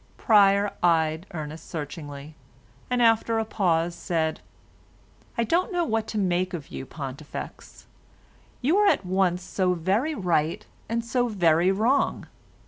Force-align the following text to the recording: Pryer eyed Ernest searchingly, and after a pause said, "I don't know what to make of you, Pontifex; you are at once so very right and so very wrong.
Pryer 0.17 0.73
eyed 0.81 1.27
Ernest 1.31 1.69
searchingly, 1.69 2.33
and 2.89 3.03
after 3.03 3.37
a 3.37 3.45
pause 3.45 3.93
said, 3.93 4.41
"I 5.37 5.43
don't 5.43 5.71
know 5.71 5.85
what 5.85 6.07
to 6.07 6.17
make 6.17 6.55
of 6.55 6.69
you, 6.69 6.87
Pontifex; 6.87 7.85
you 8.63 8.77
are 8.77 8.87
at 8.87 9.05
once 9.05 9.43
so 9.43 9.75
very 9.75 10.15
right 10.15 10.65
and 10.89 11.05
so 11.05 11.27
very 11.27 11.71
wrong. 11.71 12.25